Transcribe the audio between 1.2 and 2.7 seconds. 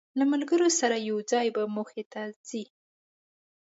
ځای به موخې ته ځی.